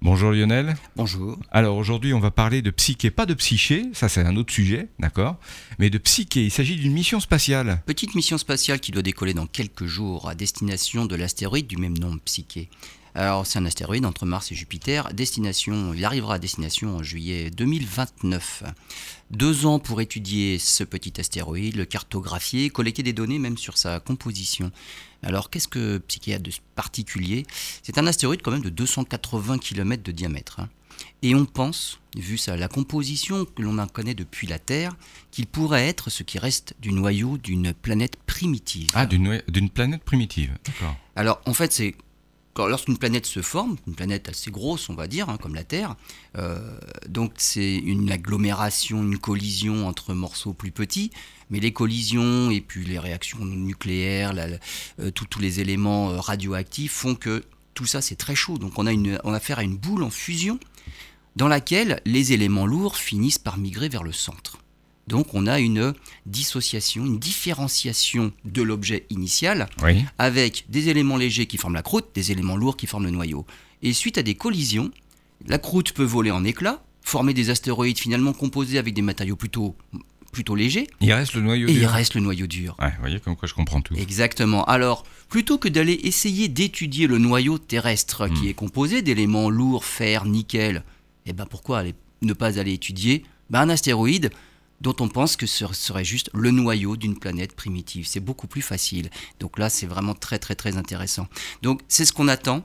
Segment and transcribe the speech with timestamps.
[0.00, 0.76] Bonjour Lionel.
[0.94, 1.36] Bonjour.
[1.50, 4.88] Alors aujourd'hui, on va parler de psyché, pas de psyché, ça c'est un autre sujet,
[5.00, 5.38] d'accord
[5.80, 7.82] Mais de psyché, il s'agit d'une mission spatiale.
[7.84, 11.98] Petite mission spatiale qui doit décoller dans quelques jours à destination de l'astéroïde du même
[11.98, 12.68] nom, Psyché.
[13.14, 15.12] Alors c'est un astéroïde entre Mars et Jupiter.
[15.12, 18.64] Destination, il arrivera à destination en juillet 2029.
[19.30, 24.00] Deux ans pour étudier ce petit astéroïde, le cartographier, collecter des données même sur sa
[24.00, 24.70] composition.
[25.22, 27.44] Alors qu'est-ce que Psyché a de particulier?
[27.82, 30.60] C'est un astéroïde quand même de 280 km de diamètre.
[30.60, 30.68] hein.
[31.22, 34.92] Et on pense, vu sa, la composition que l'on en connaît depuis la Terre,
[35.30, 38.90] qu'il pourrait être ce qui reste du noyau d'une planète primitive.
[38.94, 40.56] Ah, d'une planète primitive.
[40.64, 40.96] D'accord.
[41.14, 41.94] Alors en fait, c'est
[42.66, 45.94] lorsqu'une planète se forme, une planète assez grosse, on va dire, hein, comme la Terre,
[46.36, 51.10] euh, donc c'est une agglomération, une collision entre morceaux plus petits,
[51.50, 54.34] mais les collisions et puis les réactions nucléaires,
[54.98, 57.44] euh, tous- les éléments euh, radioactifs font que
[57.74, 58.58] tout ça c'est très chaud.
[58.58, 60.58] Donc on on a affaire à une boule en fusion
[61.36, 64.58] dans laquelle les éléments lourds finissent par migrer vers le centre.
[65.08, 65.94] Donc on a une
[66.26, 70.04] dissociation, une différenciation de l'objet initial Oui.
[70.18, 73.46] avec des éléments légers qui forment la croûte, des éléments lourds qui forment le noyau.
[73.82, 74.90] Et suite à des collisions,
[75.46, 79.74] la croûte peut voler en éclats, former des astéroïdes finalement composés avec des matériaux plutôt,
[80.30, 81.88] plutôt légers, Il reste le noyau et il dur.
[81.90, 82.76] reste le noyau dur.
[82.78, 83.94] Ouais, vous voyez comme quoi je comprends tout.
[83.94, 84.64] Exactement.
[84.66, 88.34] Alors, plutôt que d'aller essayer d'étudier le noyau terrestre Hmm.
[88.34, 90.84] qui est composé d'éléments lourds, fer, nickel,
[91.24, 94.30] eh ben pourquoi aller- ne pas aller étudier ben, un astéroïde
[94.80, 98.06] dont on pense que ce serait juste le noyau d'une planète primitive.
[98.06, 99.10] C'est beaucoup plus facile.
[99.40, 101.26] Donc là, c'est vraiment très très très intéressant.
[101.62, 102.62] Donc c'est ce qu'on attend.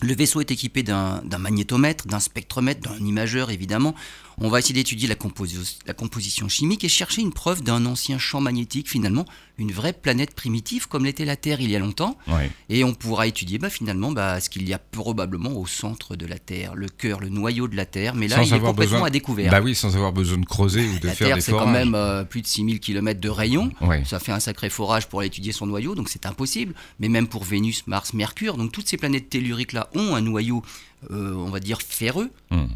[0.00, 3.94] Le vaisseau est équipé d'un magnétomètre, d'un spectromètre, d'un imageur évidemment.
[4.40, 8.18] On va essayer d'étudier la, composi- la composition chimique et chercher une preuve d'un ancien
[8.18, 9.24] champ magnétique, finalement,
[9.58, 12.16] une vraie planète primitive comme l'était la Terre il y a longtemps.
[12.28, 12.50] Ouais.
[12.68, 16.26] Et on pourra étudier bah, finalement bah, ce qu'il y a probablement au centre de
[16.26, 18.14] la Terre, le cœur, le noyau de la Terre.
[18.14, 19.50] Mais là, Sans il est complètement besoin- à découvert.
[19.50, 21.58] Bah oui, sans avoir besoin de creuser ou de la faire Terre, des c'est quand
[21.58, 21.72] forages.
[21.74, 23.72] même euh, plus de 6000 km de rayon.
[23.80, 24.04] Ouais.
[24.04, 26.74] Ça fait un sacré forage pour aller étudier son noyau, donc c'est impossible.
[27.00, 30.62] Mais même pour Vénus, Mars, Mercure, donc toutes ces planètes telluriques-là ont un noyau,
[31.10, 32.66] euh, on va dire, ferreux, Hmm.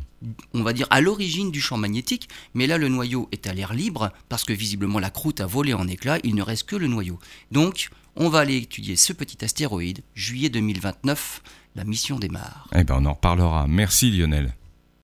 [0.55, 3.75] On va dire à l'origine du champ magnétique, mais là le noyau est à l'air
[3.75, 6.87] libre parce que visiblement la croûte a volé en éclats, il ne reste que le
[6.87, 7.19] noyau.
[7.51, 11.43] Donc on va aller étudier ce petit astéroïde, juillet 2029,
[11.77, 12.69] la mission démarre.
[12.75, 13.67] Eh ben on en reparlera.
[13.69, 14.55] Merci Lionel.